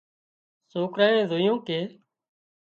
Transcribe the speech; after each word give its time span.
سوڪرانئي 0.71 1.21
زويُون 1.29 1.57
ڪي 1.67 1.79